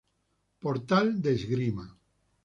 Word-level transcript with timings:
Portal 0.63 1.11
de 1.25 1.29
Esgrima 1.39 1.85